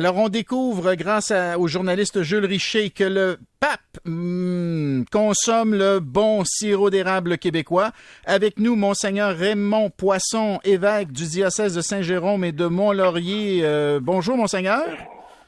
Alors, 0.00 0.16
on 0.16 0.30
découvre, 0.30 0.94
grâce 0.94 1.30
au 1.58 1.68
journaliste 1.68 2.22
Jules 2.22 2.46
Richer, 2.46 2.88
que 2.88 3.04
le 3.04 3.36
pape 3.60 3.98
hmm, 4.06 5.02
consomme 5.12 5.74
le 5.74 5.98
bon 6.00 6.42
sirop 6.46 6.88
d'érable 6.88 7.36
québécois. 7.36 7.90
Avec 8.24 8.58
nous, 8.58 8.76
Monseigneur 8.76 9.36
Raymond 9.36 9.90
Poisson, 9.90 10.58
évêque 10.64 11.12
du 11.12 11.26
diocèse 11.26 11.74
de 11.74 11.82
Saint-Jérôme 11.82 12.44
et 12.44 12.52
de 12.52 12.64
Mont-Laurier. 12.64 13.60
Euh, 13.62 14.00
bonjour, 14.02 14.38
Monseigneur. 14.38 14.86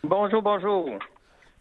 Bonjour, 0.04 0.42
bonjour. 0.42 0.90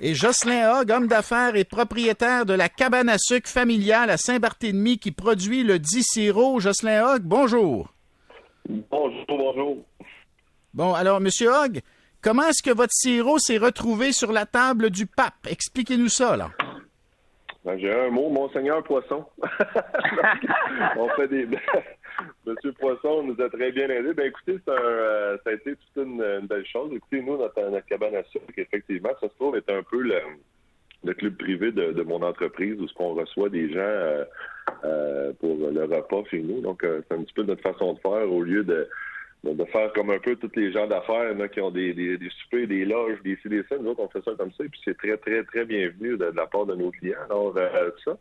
Et 0.01 0.13
Jocelyn 0.13 0.81
Hogg, 0.81 0.91
homme 0.91 1.07
d'affaires 1.07 1.55
et 1.55 1.63
propriétaire 1.63 2.45
de 2.45 2.53
la 2.53 2.67
cabane 2.67 3.07
à 3.07 3.17
sucre 3.17 3.47
familiale 3.47 4.09
à 4.09 4.17
Saint-Barthélemy 4.17 4.97
qui 4.97 5.13
produit 5.13 5.63
le 5.63 5.79
dit 5.79 6.03
sirop. 6.03 6.59
Jocelyn 6.59 7.05
Hogg, 7.05 7.21
bonjour. 7.23 7.93
Bonjour, 8.67 9.25
bonjour. 9.29 9.77
Bon, 10.73 10.93
alors, 10.93 11.21
Monsieur 11.21 11.53
Hogg, 11.53 11.81
comment 12.21 12.43
est-ce 12.43 12.63
que 12.63 12.75
votre 12.75 12.93
sirop 12.93 13.39
s'est 13.39 13.57
retrouvé 13.57 14.11
sur 14.11 14.31
la 14.31 14.45
table 14.45 14.89
du 14.89 15.05
pape? 15.05 15.47
Expliquez-nous 15.49 16.09
ça, 16.09 16.37
là. 16.37 16.49
Ben, 17.63 17.77
j'ai 17.77 17.93
un 17.93 18.09
mot, 18.09 18.29
Monseigneur 18.29 18.83
Poisson. 18.83 19.23
on 20.97 21.09
fait 21.09 21.27
des. 21.27 21.47
Monsieur 22.45 22.71
Poisson 22.73 23.23
nous 23.23 23.39
a 23.41 23.49
très 23.49 23.71
bien 23.71 23.87
aidé. 23.89 24.13
Ben 24.13 24.27
écoutez, 24.27 24.59
un, 24.67 24.71
euh, 24.71 25.37
ça 25.43 25.51
a 25.51 25.53
été 25.53 25.75
toute 25.75 26.03
une, 26.05 26.47
belle 26.47 26.65
chose. 26.65 26.91
Écoutez, 26.93 27.21
nous, 27.21 27.37
notre, 27.37 27.85
cabane 27.85 28.15
à 28.15 28.23
sucre, 28.25 28.45
effectivement, 28.57 29.11
ça 29.19 29.29
se 29.29 29.35
trouve 29.35 29.55
est 29.55 29.69
un 29.69 29.83
peu 29.83 30.01
le, 30.01 31.13
club 31.13 31.37
privé 31.37 31.71
de, 31.71 32.01
mon 32.01 32.21
entreprise 32.23 32.79
où 32.79 32.87
ce 32.87 32.93
qu'on 32.95 33.13
reçoit 33.13 33.49
des 33.49 33.71
gens 33.71 33.79
euh, 33.79 34.23
euh, 34.83 35.33
pour 35.39 35.55
le 35.55 35.83
repas 35.83 36.23
chez 36.29 36.41
nous. 36.41 36.61
Donc, 36.61 36.81
c'est 36.83 37.15
un 37.15 37.21
petit 37.21 37.33
peu 37.33 37.43
notre 37.43 37.61
façon 37.61 37.93
de 37.93 37.99
faire 37.99 38.31
au 38.31 38.41
lieu 38.41 38.63
de 38.63 38.87
de 39.43 39.65
faire 39.65 39.91
comme 39.93 40.11
un 40.11 40.19
peu 40.19 40.35
tous 40.35 40.51
les 40.55 40.71
gens 40.71 40.85
d'affaires 40.87 41.33
qui 41.51 41.61
ont 41.61 41.71
des, 41.71 41.93
des, 41.93 42.17
des 42.17 42.29
soupers, 42.29 42.67
des 42.67 42.85
loges, 42.85 43.21
des 43.23 43.37
CDC. 43.41 43.71
Nous 43.79 43.89
autres, 43.89 44.01
on 44.01 44.07
fait 44.09 44.23
ça 44.23 44.31
comme 44.37 44.51
ça. 44.51 44.63
Et 44.63 44.69
puis, 44.69 44.79
c'est 44.85 44.97
très, 44.97 45.17
très, 45.17 45.43
très 45.43 45.65
bienvenu 45.65 46.15
de, 46.17 46.25
la 46.25 46.45
part 46.45 46.67
de 46.67 46.75
nos 46.75 46.91
clients. 46.91 47.17
Alors, 47.25 47.53
euh, 47.57 47.89
ça. 48.05 48.17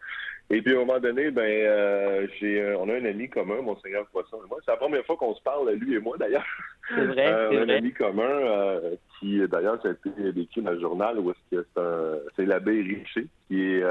Et 0.49 0.63
puis, 0.63 0.75
à 0.75 0.77
un 0.79 0.81
moment 0.81 0.99
donné, 0.99 1.31
ben, 1.31 1.43
euh, 1.43 2.27
j'ai, 2.39 2.75
on 2.75 2.89
a 2.89 2.95
un 2.95 3.05
ami 3.05 3.29
commun, 3.29 3.61
Monseigneur 3.61 4.07
Poisson 4.07 4.39
et 4.45 4.49
moi. 4.49 4.59
C'est 4.65 4.71
la 4.71 4.79
première 4.79 5.05
fois 5.05 5.17
qu'on 5.17 5.35
se 5.35 5.43
parle, 5.43 5.71
lui 5.73 5.95
et 5.95 6.01
moi, 6.01 6.17
d'ailleurs. 6.19 6.47
C'est 6.89 7.05
vrai, 7.05 7.33
euh, 7.33 7.51
On 7.53 7.57
a 7.57 7.61
un 7.61 7.77
ami 7.77 7.93
commun 7.93 8.81
qui, 9.19 9.47
d'ailleurs, 9.47 9.81
ça 9.83 9.89
a 9.89 9.93
été 9.93 10.33
décrit 10.33 10.63
dans 10.63 10.73
le 10.73 10.81
journal 10.81 11.19
où 11.19 11.31
est-ce 11.31 11.57
que 11.57 11.67
c'est, 11.75 11.81
un, 11.81 12.19
c'est 12.35 12.47
l'abbé 12.47 12.81
Richer 12.81 13.27
qui 13.47 13.75
est... 13.75 13.85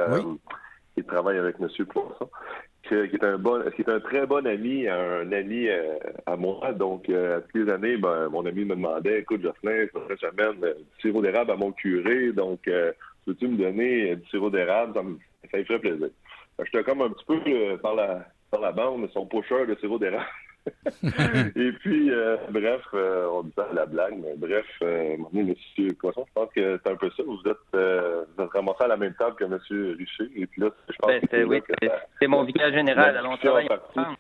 qui 0.96 1.04
travaille 1.04 1.38
avec 1.38 1.58
M. 1.62 1.70
Poisson 1.86 2.30
qui 2.90 3.16
est 3.16 3.24
un 3.24 3.38
bon, 3.38 3.62
qui 3.76 3.82
est 3.82 3.90
un 3.90 4.00
très 4.00 4.26
bon 4.26 4.46
ami, 4.46 4.88
un 4.88 5.32
ami 5.32 5.68
euh, 5.68 5.98
à 6.26 6.36
moi. 6.36 6.74
Donc, 6.74 7.10
euh, 7.10 7.38
à 7.38 7.42
toutes 7.42 7.66
les 7.66 7.72
années, 7.72 7.98
ben, 7.98 8.30
mon 8.30 8.46
ami 8.46 8.66
me 8.66 8.76
demandait, 8.76 9.20
écoute, 9.20 9.42
Jocelyn, 9.42 9.88
faudrait 9.92 10.16
que 10.16 10.22
j'amène 10.22 10.60
du 10.60 11.02
sirop 11.02 11.22
d'érable 11.22 11.52
à 11.52 11.56
mon 11.56 11.72
curé. 11.72 12.32
Donc, 12.32 12.68
euh, 12.68 12.92
peux-tu 13.26 13.48
me 13.48 13.58
donner 13.58 14.16
du 14.16 14.28
sirop 14.30 14.50
d'érable? 14.50 14.94
Ça 14.94 15.04
me, 15.04 15.18
ça 15.52 15.64
ferait 15.64 15.80
plaisir. 15.80 16.10
J'étais 16.66 16.84
comme 16.84 17.02
un 17.02 17.10
petit 17.10 17.26
peu 17.26 17.78
par 17.78 17.96
la 17.96 18.26
par 18.52 18.62
la 18.62 18.72
bande, 18.72 19.08
son 19.14 19.26
pocheur 19.26 19.68
de 19.68 19.76
sirop 19.76 20.00
d'érable. 20.00 20.26
et 21.56 21.72
puis, 21.80 22.12
euh, 22.12 22.38
bref, 22.50 22.82
euh, 22.94 23.28
on 23.32 23.44
dit 23.44 23.52
ça 23.56 23.68
à 23.72 23.74
la 23.74 23.86
blague, 23.86 24.18
mais 24.22 24.36
bref, 24.36 24.66
euh, 24.82 25.18
Monsieur 25.32 25.94
Poisson, 25.94 26.26
je 26.28 26.34
pense 26.34 26.50
que 26.54 26.80
c'est 26.84 26.92
un 26.92 26.96
peu 26.96 27.10
ça. 27.16 27.24
Vous 27.24 27.42
êtes, 27.46 27.58
ramassé 28.54 28.84
à 28.84 28.88
la 28.88 28.98
même 28.98 29.14
table 29.14 29.36
que 29.36 29.46
Monsieur 29.46 29.96
Richer. 29.98 30.32
Et 30.36 30.48
puis 30.48 30.62
là, 30.62 30.70
je 30.90 30.96
pense 30.98 31.12
ben, 31.12 31.22
que 31.22 31.44
oui, 31.44 31.62
c'est 32.20 32.28
mon 32.28 32.44
vicaire 32.44 32.72
général. 32.72 33.18
Alors, 33.18 33.38
on 33.44 34.16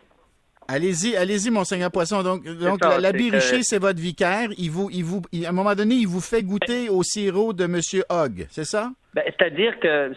Allez-y, 0.71 1.15
allez-y, 1.15 1.49
Monseigneur 1.49 1.89
Poisson. 1.89 2.21
Donc, 2.21 2.43
donc 2.43 2.79
l'abbé 3.01 3.31
Richer, 3.31 3.63
c'est 3.63 3.79
votre 3.79 3.99
vicaire. 3.99 4.49
Il 4.55 4.69
vous, 4.69 4.89
il 4.91 5.03
vous, 5.03 5.21
à 5.43 5.49
un 5.49 5.51
moment 5.51 5.73
donné, 5.73 5.95
il 5.95 6.07
vous 6.07 6.21
fait 6.21 6.43
goûter 6.43 6.89
au 6.89 7.01
sirop 7.01 7.53
de 7.53 7.65
Monsieur 7.65 8.03
Hogg, 8.07 8.45
c'est 8.51 8.65
ça? 8.65 8.91
Ben, 9.15 9.23
C'est-à-dire 9.25 9.79
que 9.79 10.13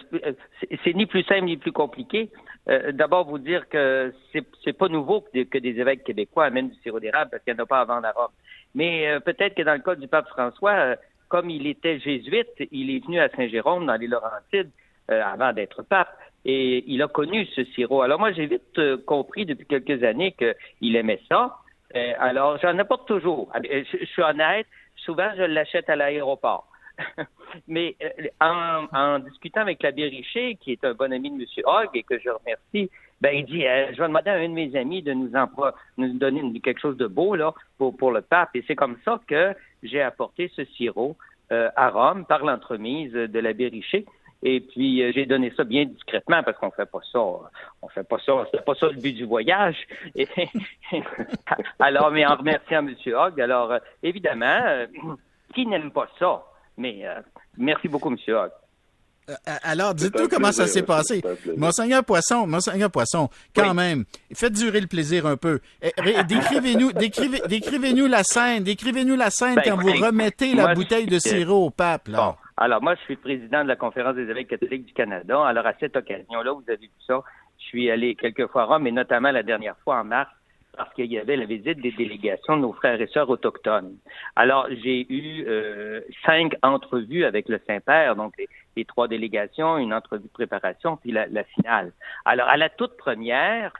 c'est 0.84 0.92
ni 0.92 1.06
plus 1.06 1.22
simple 1.24 1.44
ni 1.44 1.56
plus 1.56 1.72
compliqué. 1.72 2.30
Euh, 2.68 2.92
d'abord, 2.92 3.26
vous 3.26 3.38
dire 3.38 3.68
que 3.68 4.12
c'est, 4.32 4.72
pas 4.72 4.88
nouveau 4.88 5.22
que 5.32 5.58
des, 5.58 5.80
évêques 5.80 6.04
québécois 6.04 6.44
amènent 6.44 6.68
du 6.68 6.76
sirop 6.82 7.00
d'érable 7.00 7.30
parce 7.30 7.42
qu'il 7.42 7.54
n'y 7.54 7.60
en 7.60 7.64
a 7.64 7.66
pas 7.66 7.80
avant 7.80 8.02
à 8.02 8.12
Rome. 8.12 8.28
Mais 8.74 9.08
euh, 9.08 9.20
peut-être 9.20 9.54
que 9.54 9.62
dans 9.62 9.72
le 9.72 9.80
cas 9.80 9.94
du 9.94 10.06
pape 10.06 10.28
François, 10.28 10.72
euh, 10.72 10.96
comme 11.32 11.48
il 11.48 11.66
était 11.66 11.98
jésuite, 11.98 12.52
il 12.70 12.94
est 12.94 13.02
venu 13.02 13.18
à 13.18 13.30
Saint-Jérôme 13.30 13.86
dans 13.86 13.94
les 13.94 14.06
Laurentides 14.06 14.70
avant 15.08 15.54
d'être 15.54 15.82
pape 15.82 16.14
et 16.44 16.84
il 16.86 17.00
a 17.00 17.08
connu 17.08 17.46
ce 17.56 17.64
sirop. 17.64 18.02
Alors 18.02 18.18
moi, 18.18 18.32
j'ai 18.32 18.44
vite 18.44 18.78
compris 19.06 19.46
depuis 19.46 19.64
quelques 19.64 20.04
années 20.04 20.32
qu'il 20.32 20.94
aimait 20.94 21.22
ça. 21.30 21.56
alors, 22.18 22.58
j'en 22.58 22.78
apporte 22.78 23.08
toujours. 23.08 23.50
Je, 23.64 23.82
je 23.98 24.04
suis 24.04 24.22
honnête, 24.22 24.66
souvent 24.96 25.30
je 25.34 25.44
l'achète 25.44 25.88
à 25.88 25.96
l'aéroport. 25.96 26.66
Mais 27.68 27.96
euh, 28.02 28.28
en, 28.92 29.18
discutant 29.20 29.60
avec 29.60 29.82
l'abbé 29.82 30.04
Richer, 30.04 30.56
qui 30.60 30.72
est 30.72 30.84
un 30.84 30.94
bon 30.94 31.12
ami 31.12 31.30
de 31.30 31.42
M. 31.42 31.46
Hogg 31.64 31.90
et 31.94 32.02
que 32.02 32.18
je 32.18 32.30
remercie, 32.30 32.90
ben, 33.20 33.34
il 33.34 33.44
dit 33.44 33.66
euh, 33.66 33.92
Je 33.92 34.00
vais 34.00 34.08
demander 34.08 34.30
à 34.30 34.34
un 34.34 34.48
de 34.48 34.54
mes 34.54 34.76
amis 34.76 35.02
de 35.02 35.12
nous, 35.12 35.30
nous 35.96 36.18
donner 36.18 36.60
quelque 36.60 36.80
chose 36.80 36.96
de 36.96 37.06
beau 37.06 37.34
là, 37.34 37.54
pour, 37.78 37.96
pour 37.96 38.10
le 38.10 38.22
pape. 38.22 38.50
Et 38.54 38.64
c'est 38.66 38.76
comme 38.76 38.96
ça 39.04 39.20
que 39.26 39.54
j'ai 39.82 40.02
apporté 40.02 40.50
ce 40.54 40.64
sirop 40.64 41.16
euh, 41.52 41.68
à 41.76 41.90
Rome 41.90 42.24
par 42.24 42.44
l'entremise 42.44 43.12
de 43.12 43.38
l'abbé 43.38 43.68
Richer. 43.68 44.06
Et 44.44 44.60
puis 44.60 45.12
j'ai 45.12 45.24
donné 45.24 45.52
ça 45.56 45.62
bien 45.62 45.84
discrètement 45.84 46.42
parce 46.42 46.58
qu'on 46.58 46.72
fait 46.72 46.90
pas 46.90 46.98
ça, 47.12 47.20
on 47.20 47.88
fait 47.94 48.02
pas 48.02 48.18
ça, 48.18 48.44
c'est 48.50 48.64
pas 48.64 48.74
ça 48.74 48.88
le 48.88 49.00
but 49.00 49.12
du 49.12 49.24
voyage. 49.24 49.76
alors, 51.78 52.10
mais 52.10 52.26
en 52.26 52.34
remerciant 52.34 52.84
M. 52.84 52.92
Hogg, 53.14 53.40
alors 53.40 53.74
évidemment, 54.02 54.84
qui 55.54 55.64
n'aime 55.64 55.92
pas 55.92 56.08
ça? 56.18 56.42
Mais 56.76 57.06
euh, 57.06 57.20
merci 57.56 57.88
beaucoup, 57.88 58.10
M. 58.10 58.16
Hogg. 58.28 58.50
Euh, 59.30 59.34
euh, 59.48 59.52
alors, 59.62 59.94
dites-nous 59.94 60.28
comment 60.28 60.50
ça 60.50 60.66
s'est 60.66 60.82
passé. 60.82 61.22
Monseigneur 61.56 62.04
Poisson, 62.04 62.46
Monseigneur 62.46 62.90
Poisson, 62.90 63.28
quand 63.54 63.72
même, 63.72 64.04
faites 64.34 64.52
durer 64.52 64.80
le 64.80 64.88
plaisir 64.88 65.26
un 65.26 65.36
peu. 65.36 65.60
Eh, 65.80 65.92
décrivez-nous, 66.24 66.92
décrivez, 66.92 67.40
décrivez-nous 67.48 68.06
la 68.08 68.24
scène, 68.24 68.64
décrivez-nous 68.64 69.14
la 69.14 69.30
scène 69.30 69.56
ben, 69.56 69.62
quand 69.64 69.76
vous 69.76 69.92
remettez 69.92 70.54
la 70.54 70.74
bouteille 70.74 71.06
de 71.06 71.18
sirop 71.18 71.66
au 71.66 71.70
pape. 71.70 72.08
Là. 72.08 72.36
alors 72.56 72.82
moi, 72.82 72.96
je 72.96 73.00
suis 73.02 73.16
président 73.16 73.62
de 73.62 73.68
la 73.68 73.76
Conférence 73.76 74.16
des 74.16 74.28
évêques 74.28 74.48
catholiques 74.48 74.86
du 74.86 74.92
Canada. 74.92 75.40
Alors 75.44 75.66
à 75.66 75.74
cette 75.78 75.96
occasion-là, 75.96 76.52
vous 76.52 76.64
avez 76.66 76.78
vu 76.78 76.90
ça, 77.06 77.20
je 77.58 77.64
suis 77.64 77.90
allé 77.90 78.16
quelques 78.16 78.48
fois 78.48 78.62
à 78.62 78.64
Rome, 78.64 78.88
et 78.88 78.92
notamment 78.92 79.30
la 79.30 79.44
dernière 79.44 79.76
fois 79.84 80.00
en 80.00 80.04
mars, 80.04 80.30
parce 80.76 80.92
qu'il 80.94 81.12
y 81.12 81.18
avait 81.18 81.36
la 81.36 81.44
visite 81.44 81.80
des 81.80 81.92
délégations 81.92 82.56
de 82.56 82.62
nos 82.62 82.72
frères 82.72 83.00
et 83.00 83.06
sœurs 83.08 83.28
autochtones. 83.28 83.96
Alors, 84.36 84.66
j'ai 84.82 85.06
eu 85.12 85.44
euh, 85.46 86.00
cinq 86.24 86.54
entrevues 86.62 87.24
avec 87.24 87.48
le 87.48 87.60
Saint-Père, 87.66 88.16
donc 88.16 88.34
les, 88.76 88.84
trois 88.84 89.06
délégations, 89.06 89.76
une 89.78 89.92
entrevue 89.92 90.24
de 90.24 90.32
préparation, 90.32 90.96
puis 90.96 91.12
la, 91.12 91.44
finale. 91.44 91.92
Alors, 92.24 92.48
à 92.48 92.56
la 92.56 92.70
toute 92.70 92.96
première, 92.96 93.72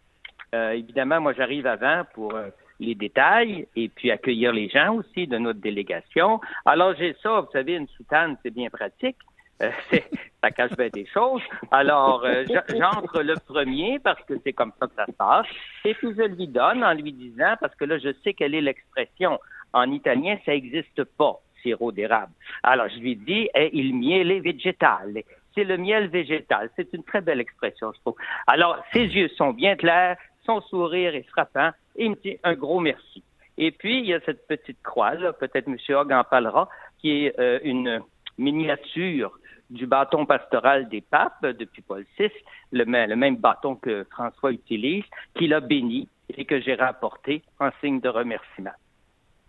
euh, 0.54 0.72
évidemment, 0.72 1.20
moi, 1.20 1.32
j'arrive 1.32 1.66
avant 1.66 2.02
pour 2.12 2.34
euh, 2.34 2.48
les 2.78 2.94
détails 2.94 3.66
et 3.74 3.88
puis 3.88 4.10
accueillir 4.10 4.52
les 4.52 4.68
gens 4.68 4.96
aussi 4.96 5.26
de 5.26 5.38
notre 5.38 5.60
délégation. 5.60 6.40
Alors, 6.66 6.94
j'ai 6.96 7.16
ça, 7.22 7.40
vous 7.40 7.52
savez, 7.52 7.74
une 7.74 7.88
soutane, 7.88 8.36
c'est 8.42 8.50
bien 8.50 8.68
pratique. 8.68 9.16
Euh, 9.62 9.70
ça 10.42 10.50
cache 10.50 10.72
bien 10.72 10.88
des 10.88 11.06
choses. 11.06 11.42
Alors, 11.70 12.24
euh, 12.24 12.44
j'entre 12.76 13.22
le 13.22 13.34
premier 13.46 13.98
parce 14.00 14.22
que 14.24 14.34
c'est 14.44 14.52
comme 14.52 14.72
ça 14.78 14.86
que 14.86 14.94
ça 14.94 15.06
se 15.06 15.12
passe. 15.12 15.46
Et 15.84 15.94
puis, 15.94 16.08
je 16.16 16.22
lui 16.22 16.48
donne 16.48 16.82
en 16.82 16.92
lui 16.92 17.12
disant, 17.12 17.54
parce 17.60 17.74
que 17.76 17.84
là, 17.84 17.98
je 17.98 18.12
sais 18.24 18.34
quelle 18.34 18.54
est 18.54 18.60
l'expression. 18.60 19.38
En 19.72 19.90
italien, 19.90 20.36
ça 20.44 20.52
n'existe 20.52 21.04
pas, 21.04 21.40
sirop 21.62 21.92
d'érable. 21.92 22.32
Alors, 22.62 22.88
je 22.88 22.98
lui 22.98 23.16
dis, 23.16 23.48
eh, 23.54 23.70
il 23.72 23.94
miele 23.94 24.40
végétal. 24.42 25.22
C'est 25.54 25.64
le 25.64 25.76
miel 25.76 26.08
végétal. 26.08 26.70
C'est 26.76 26.92
une 26.92 27.04
très 27.04 27.20
belle 27.20 27.40
expression, 27.40 27.92
je 27.94 28.00
trouve. 28.00 28.16
Alors, 28.46 28.78
ses 28.92 29.06
yeux 29.06 29.28
sont 29.28 29.52
bien 29.52 29.76
clairs, 29.76 30.16
son 30.44 30.60
sourire 30.62 31.14
est 31.14 31.28
frappant, 31.28 31.70
et 31.96 32.06
il 32.06 32.10
me 32.10 32.16
dit 32.16 32.36
un 32.42 32.54
gros 32.54 32.80
merci. 32.80 33.22
Et 33.58 33.70
puis, 33.70 33.98
il 33.98 34.06
y 34.06 34.14
a 34.14 34.20
cette 34.20 34.46
petite 34.48 34.82
croix, 34.82 35.12
peut-être 35.38 35.68
M. 35.68 35.76
Hogg 35.90 36.12
en 36.12 36.24
parlera, 36.24 36.68
qui 36.98 37.26
est 37.26 37.38
euh, 37.38 37.60
une 37.62 38.02
miniature 38.38 39.38
du 39.72 39.86
bâton 39.86 40.26
pastoral 40.26 40.88
des 40.88 41.00
papes 41.00 41.44
depuis 41.44 41.82
Paul 41.82 42.04
VI, 42.18 42.30
le, 42.72 42.84
même 42.84 43.36
bâton 43.36 43.74
que 43.76 44.04
François 44.10 44.52
utilise, 44.52 45.04
qu'il 45.36 45.54
a 45.54 45.60
béni 45.60 46.08
et 46.36 46.44
que 46.44 46.60
j'ai 46.60 46.74
rapporté 46.74 47.42
en 47.58 47.70
signe 47.80 48.00
de 48.00 48.08
remerciement. 48.08 48.72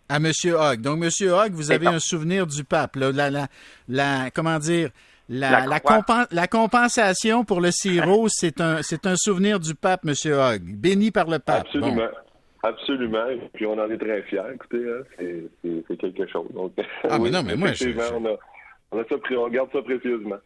À 0.10 0.18
M. 0.18 0.32
Hogg. 0.46 0.82
Donc, 0.82 1.04
M. 1.04 1.10
Hogg, 1.30 1.54
vous 1.54 1.72
avez 1.72 1.88
un 1.88 2.00
souvenir 2.00 2.48
du 2.48 2.64
pape. 2.64 2.96
la, 2.96 4.30
comment 4.32 4.60
dire, 4.60 4.90
la, 5.30 5.66
la, 6.32 6.48
compensation 6.48 7.46
pour 7.46 7.62
le 7.62 7.72
sirop, 7.72 8.28
c'est 8.30 8.62
un, 8.62 8.82
c'est 8.82 9.06
un 9.06 9.16
souvenir 9.16 9.60
du 9.60 9.76
pape, 9.76 10.06
M. 10.06 10.14
Hogg, 10.34 10.62
béni 10.64 11.12
par 11.12 11.28
le 11.28 11.40
pape. 11.40 11.66
Absolument. 11.66 12.10
Absolument. 12.64 13.26
Puis 13.54 13.66
on 13.66 13.74
en 13.74 13.90
est 13.90 13.98
très 13.98 14.22
fiers. 14.24 14.42
Écoutez, 14.54 14.86
hein, 14.88 15.04
c'est, 15.88 15.98
quelque 15.98 16.26
chose. 16.28 16.48
ah, 17.10 17.20
mais 17.20 17.30
non, 17.32 17.44
mais 17.44 17.58
moi, 17.58 17.74
je, 17.74 17.90
on, 18.14 18.26
a, 18.26 18.38
on, 18.94 19.04
ça, 19.04 19.16
on 19.38 19.50
garde 19.50 19.70
ça 19.72 19.82
précieusement. 19.82 20.38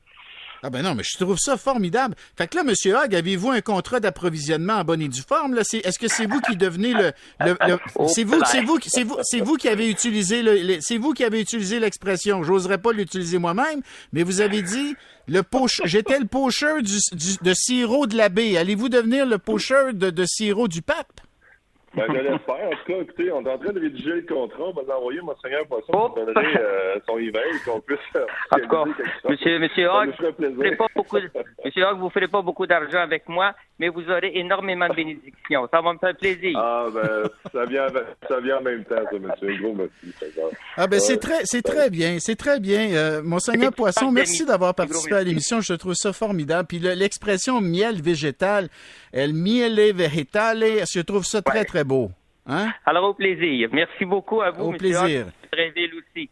Ah 0.63 0.69
ben 0.69 0.81
non, 0.81 0.95
mais 0.95 1.03
je 1.03 1.17
trouve 1.17 1.37
ça 1.37 1.55
formidable. 1.55 2.15
Fait 2.35 2.47
que 2.47 2.55
là, 2.55 2.63
Monsieur 2.63 2.95
Hogg, 2.95 3.13
avez-vous 3.13 3.51
un 3.51 3.61
contrat 3.61 3.99
d'approvisionnement 3.99 4.73
en 4.73 4.83
bonne 4.83 5.01
et 5.01 5.07
due 5.07 5.21
forme? 5.21 5.53
Là? 5.53 5.61
Est-ce 5.61 5.99
que 5.99 6.07
c'est 6.07 6.25
vous 6.25 6.41
qui 6.41 6.55
devenez 6.57 6.93
le... 6.93 7.11
C'est 8.07 8.23
vous, 8.23 8.41
c'est 8.45 8.61
vous, 8.61 8.79
c'est 8.81 9.03
vous, 9.03 9.17
c'est 9.21 9.39
vous 9.39 9.55
qui 9.55 9.67
avez 9.67 9.89
utilisé 9.89 10.41
le, 10.41 10.77
c'est 10.81 10.97
vous 10.97 11.13
qui 11.13 11.23
avez 11.23 11.41
utilisé 11.41 11.79
l'expression. 11.79 12.43
J'oserais 12.43 12.77
pas 12.77 12.91
l'utiliser 12.91 13.37
moi-même, 13.37 13.81
mais 14.13 14.23
vous 14.23 14.41
avez 14.41 14.61
dit 14.61 14.95
le 15.27 15.43
poche, 15.43 15.81
j'étais 15.85 16.19
le 16.19 16.25
pocheur 16.25 16.81
du, 16.81 16.97
de 17.41 17.53
sirop 17.53 18.07
de 18.07 18.15
l'abbé. 18.15 18.57
Allez-vous 18.57 18.89
devenir 18.89 19.25
le 19.25 19.37
pocheur 19.37 19.93
de, 19.93 20.09
de 20.09 20.25
sirop 20.25 20.67
du 20.67 20.81
pape? 20.81 21.21
Ben, 21.97 22.05
je 22.09 22.19
l'espère. 22.19 22.67
En 22.67 22.69
tout 22.69 22.85
cas, 22.85 23.01
écoutez, 23.01 23.31
on 23.31 23.43
est 23.43 23.49
en 23.49 23.57
train 23.57 23.73
de 23.73 23.79
rédiger 23.79 24.13
le 24.13 24.21
contrat. 24.21 24.65
On 24.65 24.73
va 24.73 24.83
l'envoyer, 24.87 25.19
Monseigneur 25.21 25.65
Poisson, 25.65 25.91
oh. 25.93 26.09
pour 26.09 26.25
donner 26.25 26.55
euh, 26.59 26.99
son 27.07 27.17
email, 27.17 27.59
qu'on 27.65 27.79
puisse 27.79 27.97
En 28.51 28.59
tout 28.59 28.67
cas, 28.67 28.83
Monsieur, 29.27 29.57
monsieur 29.57 29.89
Hogg, 29.89 30.13
vous 30.37 30.63
ne 30.63 30.75
pas 30.75 30.85
beaucoup, 30.95 31.17
Monsieur 31.65 31.85
Hogg, 31.85 31.97
vous 31.97 32.11
ferez 32.11 32.27
pas 32.27 32.43
beaucoup 32.43 32.67
d'argent 32.67 32.99
avec 32.99 33.27
moi, 33.27 33.53
mais 33.79 33.89
vous 33.89 34.03
aurez 34.11 34.31
énormément 34.35 34.87
de 34.89 34.93
bénédictions. 34.95 35.67
Ça 35.71 35.81
va 35.81 35.93
me 35.93 35.97
faire 35.97 36.15
plaisir. 36.15 36.55
Ah, 36.55 36.85
ben, 36.93 37.23
ça 37.51 37.65
vient, 37.65 37.87
ça 38.27 38.39
vient 38.41 38.57
en 38.59 38.61
même 38.61 38.83
temps, 38.85 38.95
ça, 39.11 39.17
monsieur. 39.17 39.49
Un 39.49 39.59
gros 39.59 39.73
merci. 39.73 40.13
Ah, 40.77 40.85
ben, 40.85 40.99
c'est 40.99 41.17
très, 41.17 41.45
c'est 41.45 41.63
très 41.63 41.89
bien. 41.89 42.17
C'est 42.19 42.35
très 42.35 42.59
bien. 42.59 42.91
Euh, 42.91 43.23
Monseigneur 43.23 43.73
Poisson, 43.73 44.11
merci 44.11 44.45
d'avoir 44.45 44.75
participé 44.75 45.15
à 45.15 45.23
l'émission. 45.23 45.61
Je 45.61 45.73
trouve 45.73 45.95
ça 45.95 46.13
formidable. 46.13 46.67
Puis 46.67 46.77
l'expression 46.77 47.59
miel 47.59 48.03
végétal, 48.03 48.69
el 49.13 49.33
miele 49.33 49.93
vegetale, 49.95 50.63
je 50.93 51.01
trouve 51.01 51.25
ça 51.25 51.41
très, 51.41 51.65
très 51.65 51.83
beau. 51.87 52.11
Hein? 52.45 52.71
Alors, 52.85 53.09
au 53.09 53.13
plaisir. 53.13 53.69
Merci 53.73 54.05
beaucoup 54.05 54.41
à 54.41 54.51
vous, 54.51 54.65
Au 54.65 54.71
plaisir. 54.73 55.27
Très 55.51 55.71
bien 55.71 55.87
aussi. 55.97 56.29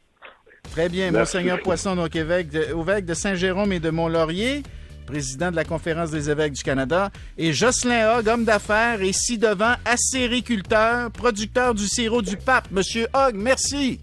Très 0.71 0.89
bien. 0.89 1.11
Monseigneur 1.11 1.59
Poisson, 1.61 1.95
donc 1.95 2.15
évêque 2.15 2.49
de, 2.49 2.61
évêque 2.79 3.05
de 3.05 3.13
Saint-Jérôme 3.13 3.73
et 3.73 3.79
de 3.79 3.89
Mont-Laurier, 3.89 4.63
président 5.05 5.51
de 5.51 5.55
la 5.55 5.63
Conférence 5.63 6.11
des 6.11 6.29
évêques 6.29 6.53
du 6.53 6.63
Canada, 6.63 7.11
et 7.37 7.53
Jocelyn 7.53 8.17
Hogg, 8.17 8.27
homme 8.27 8.45
d'affaires 8.45 9.01
et 9.01 9.13
ci-devant 9.13 9.75
acériculteur, 9.85 11.11
producteur 11.11 11.73
du 11.73 11.87
sirop 11.87 12.21
du 12.21 12.37
pape. 12.37 12.71
Monsieur 12.71 13.07
Hogg, 13.13 13.35
merci. 13.35 13.99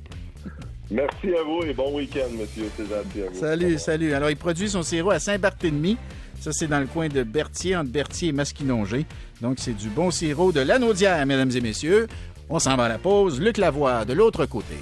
Merci 0.91 1.35
à 1.35 1.43
vous 1.43 1.63
et 1.65 1.73
bon 1.73 1.95
week-end, 1.95 2.29
monsieur. 2.39 2.71
Vous. 2.77 3.41
Salut, 3.41 3.79
salut. 3.79 4.13
Alors, 4.13 4.29
il 4.29 4.37
produit 4.37 4.69
son 4.69 4.83
sirop 4.83 5.11
à 5.11 5.19
Saint-Barthélemy. 5.19 5.97
Ça, 6.43 6.51
c'est 6.53 6.67
dans 6.67 6.81
le 6.81 6.89
coin 6.89 7.07
de 7.07 7.23
Berthier, 7.23 7.77
entre 7.77 7.91
Berthier 7.91 8.31
et 8.31 8.33
Masquinongé. 8.33 9.07
Donc, 9.41 9.59
c'est 9.61 9.77
du 9.77 9.89
bon 9.89 10.11
sirop 10.11 10.51
de 10.51 10.59
l'anaudière, 10.59 11.25
mesdames 11.25 11.53
et 11.55 11.61
messieurs. 11.61 12.09
On 12.49 12.59
s'en 12.59 12.75
va 12.75 12.87
à 12.87 12.89
la 12.89 12.99
pause. 12.99 13.41
Luc 13.41 13.59
Lavoie, 13.59 14.05
de 14.05 14.13
l'autre 14.13 14.45
côté. 14.47 14.75